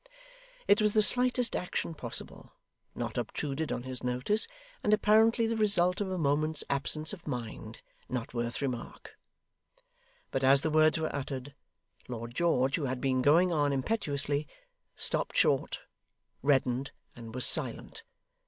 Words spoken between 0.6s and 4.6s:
It was the slightest action possible, not obtruded on his notice,